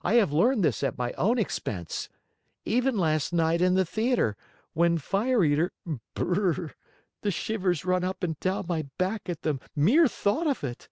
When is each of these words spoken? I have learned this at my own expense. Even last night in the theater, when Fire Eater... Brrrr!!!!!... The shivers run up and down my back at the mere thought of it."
I 0.00 0.14
have 0.14 0.32
learned 0.32 0.64
this 0.64 0.82
at 0.82 0.96
my 0.96 1.12
own 1.18 1.36
expense. 1.36 2.08
Even 2.64 2.96
last 2.96 3.34
night 3.34 3.60
in 3.60 3.74
the 3.74 3.84
theater, 3.84 4.34
when 4.72 4.96
Fire 4.96 5.44
Eater... 5.44 5.74
Brrrr!!!!!... 6.16 6.72
The 7.20 7.30
shivers 7.30 7.84
run 7.84 8.02
up 8.02 8.22
and 8.22 8.40
down 8.40 8.64
my 8.66 8.88
back 8.96 9.28
at 9.28 9.42
the 9.42 9.60
mere 9.76 10.08
thought 10.08 10.46
of 10.46 10.64
it." 10.64 10.88